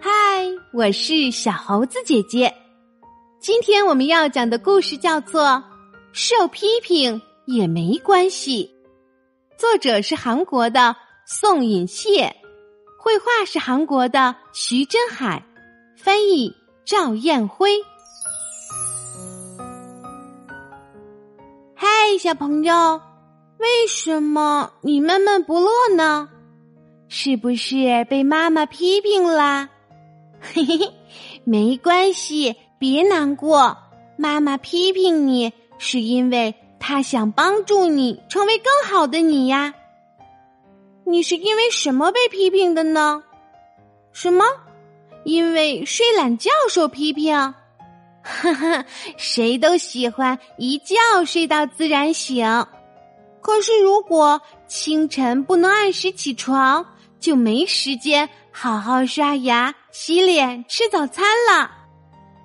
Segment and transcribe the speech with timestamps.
[0.00, 0.10] 嗨，
[0.72, 2.54] 我是小猴子姐姐。
[3.40, 5.42] 今天我们要讲的故事叫做
[6.12, 8.70] 《受批评也没关系》，
[9.58, 10.94] 作者是韩国的
[11.26, 12.30] 宋尹燮，
[12.98, 15.42] 绘画是韩国的徐真海，
[15.96, 16.54] 翻译
[16.84, 17.70] 赵艳辉。
[21.74, 21.86] 嗨，
[22.20, 23.00] 小朋友，
[23.58, 26.28] 为什么你闷闷不乐呢？
[27.08, 29.68] 是不是被妈妈批评啦？
[30.40, 30.92] 嘿嘿嘿，
[31.44, 33.76] 没关系，别难过。
[34.16, 39.74] 妈妈批评你，是因为她想帮助你成为更好的你呀。
[41.04, 43.22] 你是因为什么被批评的呢？
[44.12, 44.44] 什么？
[45.24, 47.36] 因为睡懒觉受批评？
[48.22, 48.84] 哈哈，
[49.16, 52.44] 谁都喜欢一觉睡到自然醒。
[53.40, 56.84] 可是如果清晨不能按时起床，
[57.18, 61.70] 就没时间好好刷牙、洗脸、吃早餐了。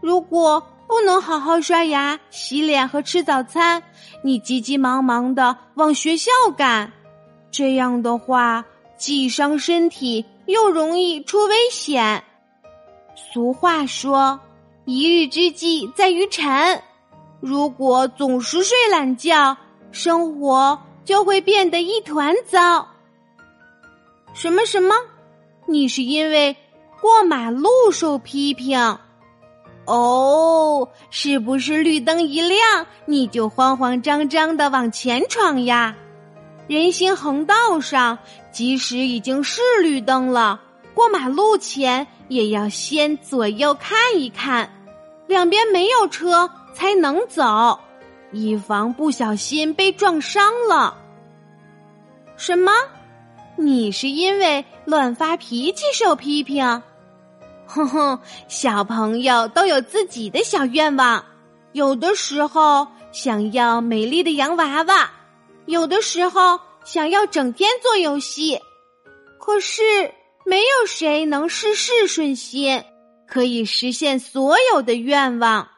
[0.00, 3.82] 如果不能好好刷牙、洗脸和吃早餐，
[4.22, 6.92] 你急急忙忙的往学校赶，
[7.50, 8.64] 这样的话
[8.96, 12.24] 既伤身体又容易出危险。
[13.14, 14.40] 俗话说
[14.86, 16.80] ：“一日之计在于晨。”
[17.40, 19.56] 如果总是睡懒觉，
[19.92, 22.88] 生活就会变得一团糟。
[24.38, 24.94] 什么什么？
[25.66, 26.56] 你是因为
[27.00, 28.78] 过马路受批评？
[29.84, 35.96] 哦，是不是绿灯一亮你就慌慌张张的往前闯呀？
[36.68, 38.16] 人行横道上，
[38.52, 40.60] 即使已经是绿灯了，
[40.94, 44.70] 过马路前也要先左右看一看，
[45.26, 47.80] 两边没有车才能走，
[48.30, 50.96] 以防不小心被撞伤了。
[52.36, 52.70] 什么？
[53.60, 56.64] 你是因为乱发脾气受批评？
[57.66, 61.24] 哼哼，小朋友都有自己的小愿望，
[61.72, 65.10] 有的时候想要美丽的洋娃娃，
[65.66, 68.60] 有的时候想要整天做游戏。
[69.40, 69.82] 可是
[70.46, 72.84] 没有谁能事事顺心，
[73.26, 75.68] 可以实现所有的愿望。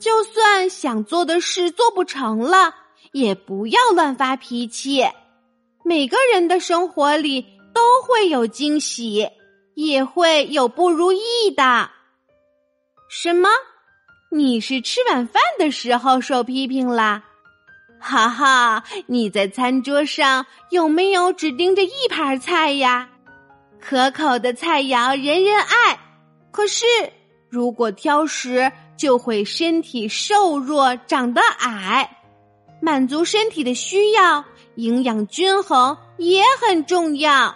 [0.00, 2.74] 就算想做的事做不成了，
[3.12, 5.04] 也不要乱发脾气。
[5.86, 7.42] 每个人的生活里
[7.74, 9.28] 都会有惊喜，
[9.74, 11.20] 也会有不如意
[11.54, 11.90] 的。
[13.10, 13.50] 什么？
[14.30, 17.22] 你是吃晚饭的时候受批评啦？
[18.00, 23.10] 哈哈，你在餐桌上有没有只盯着一盘菜呀？
[23.78, 25.98] 可口的菜肴人人爱，
[26.50, 26.86] 可是
[27.50, 32.13] 如果挑食，就会身体瘦弱，长得矮。
[32.84, 34.44] 满足身体的需要。
[34.74, 37.54] 营养均衡也很重要，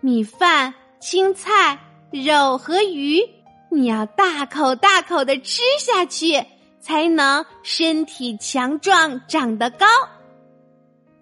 [0.00, 1.78] 米饭、青菜、
[2.10, 3.22] 肉和鱼，
[3.70, 6.44] 你要大口大口的吃下去，
[6.80, 9.86] 才能身体强壮、长得高。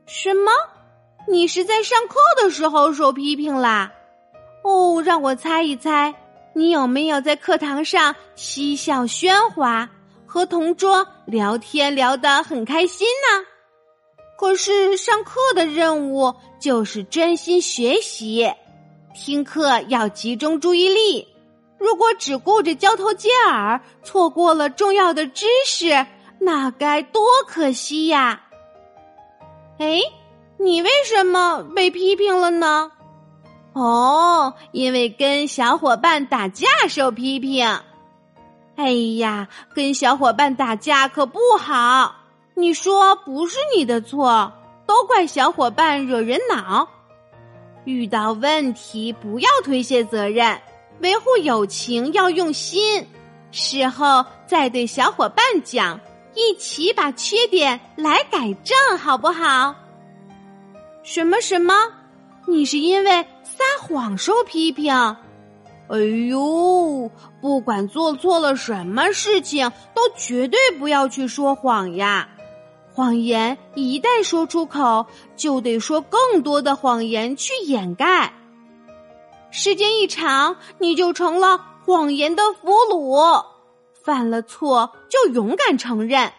[0.07, 0.51] 什么？
[1.28, 3.93] 你是在上课的时候受批评啦？
[4.65, 6.15] 哦，让我猜一猜，
[6.55, 9.91] 你有没有在课堂上嬉笑喧哗，
[10.26, 13.44] 和同桌聊天聊得很开心呢？
[14.38, 18.53] 可是上课的任务就是专心学习，
[19.15, 21.26] 听课要集中注意力。
[21.78, 26.06] 如果只顾着交头接耳，错过了重要的知识，
[26.38, 28.42] 那该多可惜呀！
[29.78, 30.00] 哎，
[30.59, 32.91] 你为什么被批评了呢？
[33.75, 37.66] 哦，因为跟小伙伴打架受批评。
[38.76, 42.14] 哎呀，跟小伙伴打架可不好。
[42.54, 44.53] 你说不是你的错，
[44.87, 46.88] 都怪小伙伴惹人恼。
[47.84, 50.60] 遇到问题不要推卸责任，
[51.00, 53.06] 维护友情要用心。
[53.50, 55.98] 事后再对小伙伴讲，
[56.34, 59.75] 一起把缺点来改正，好不好？
[61.03, 61.75] 什么什么？
[62.47, 64.95] 你是因为撒谎受批评？
[65.88, 67.10] 哎呦，
[67.41, 72.28] 不管做错了什么事情，都绝对不要去说谎呀！
[72.92, 75.06] 谎言一旦说出口，
[75.36, 78.33] 就得说更多的谎言去掩盖。
[79.50, 83.44] 时间一长，你就成了谎言的俘虏。
[84.03, 86.32] 犯了错就勇敢承认，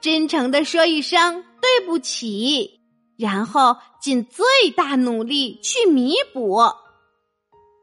[0.00, 2.80] 真诚的说一声对不起，
[3.16, 4.44] 然后尽最
[4.76, 6.62] 大努力去弥补。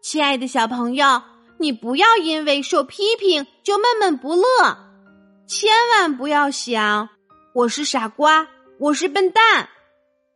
[0.08, 1.24] 亲爱的小朋友，
[1.58, 4.46] 你不要因为受批评就闷闷不乐，
[5.48, 7.10] 千万不要想。
[7.56, 8.48] 我是傻瓜，
[8.78, 9.68] 我是笨蛋，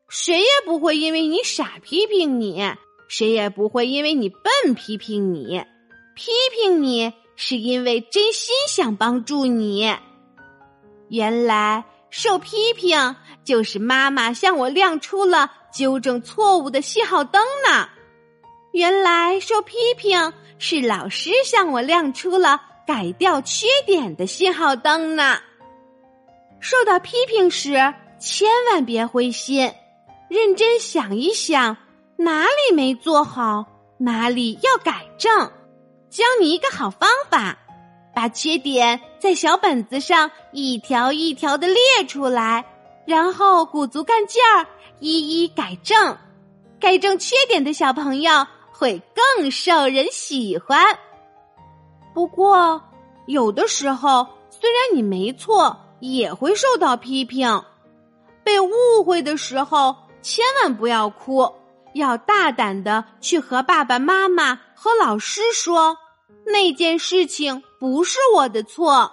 [0.08, 2.74] 谁也不会因为你傻批评你，
[3.08, 5.64] 谁也不会因为你笨批评你。
[6.16, 9.96] 批评你是因为真心想帮助你。
[11.10, 17.88] 原来受批评就是妈妈向我亮出了纠正错误的信号灯呢。
[18.72, 25.38] 原来受批评是老师向我亮出了改掉缺点的信号灯呢。
[26.60, 27.72] 受到批评时，
[28.20, 29.72] 千万别灰心，
[30.28, 31.78] 认真想一想
[32.18, 33.66] 哪里没做好，
[33.98, 35.52] 哪里要改正。
[36.10, 37.58] 教你一个好方法，
[38.14, 42.66] 把缺点在小本子上一条一条的列出来，
[43.06, 44.68] 然后鼓足干劲儿，
[45.00, 46.18] 一一改正。
[46.80, 48.48] 改正缺点的小朋友
[48.80, 50.98] 会更受人喜欢。
[52.14, 52.82] 不过，
[53.28, 57.62] 有的时候虽然你没错，也会受到批评。
[58.42, 58.72] 被误
[59.06, 61.54] 会的时候，千万不要哭，
[61.94, 65.98] 要大胆的去和爸爸妈妈和老师说，
[66.46, 69.12] 那件事情不是我的错。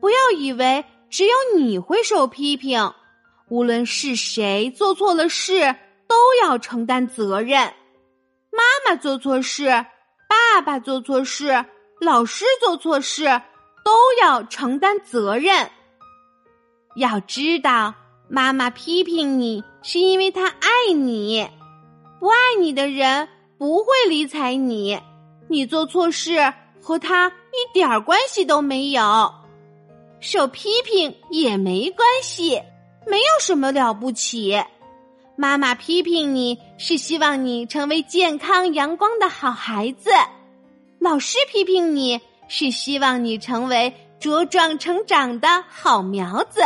[0.00, 2.94] 不要以为只有你会受批评，
[3.50, 5.76] 无论是谁做错了事，
[6.08, 7.74] 都要承担责任。
[8.84, 9.68] 妈妈做错事，
[10.28, 11.64] 爸爸做错事，
[12.00, 13.24] 老师做错事，
[13.84, 13.92] 都
[14.22, 15.70] 要承担责任。
[16.96, 17.94] 要知道。
[18.32, 21.48] 妈妈批评你，是因为她爱你；
[22.20, 23.28] 不爱你的人
[23.58, 25.00] 不会理睬你。
[25.48, 29.34] 你做错事和他一点关系都没有，
[30.20, 32.62] 受批评也没关系，
[33.04, 34.62] 没有什么了不起。
[35.40, 40.10] 妈妈批评你是希望你成为健康阳光的好孩子，
[40.98, 43.90] 老师批评你是希望你成为
[44.20, 46.60] 茁壮成长的好苗子。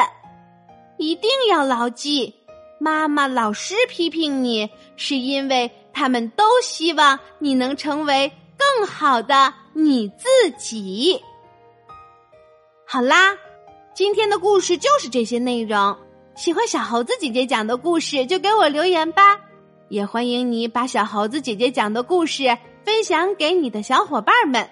[0.98, 2.34] 一定要牢记，
[2.80, 11.22] 妈妈、老师批评你，是因为他们都希望你能成为更好的你自己。
[12.84, 13.36] 好啦，
[13.94, 15.96] 今天的故事就是这些内容。
[16.36, 19.38] 喜欢小猴子姐姐讲的故事，就给我留言吧。
[19.88, 22.44] 也欢迎你把小猴子姐姐讲的故事
[22.84, 24.68] 分享给你的小伙伴们。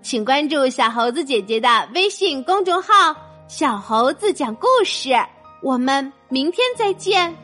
[0.00, 3.14] 请关注小猴子姐姐的微信公众号
[3.48, 5.12] “小猴子讲故事”。
[5.62, 7.43] 我们明天再见。